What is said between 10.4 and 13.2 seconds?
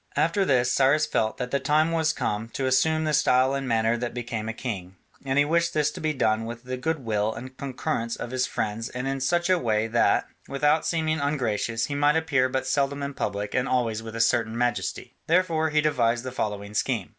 without seeming ungracious, he might appear but seldom in